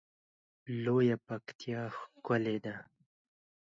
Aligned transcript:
لویه 0.83 1.17
پکتیا 1.27 1.81
ښکلی 1.97 2.57
ده 2.65 2.75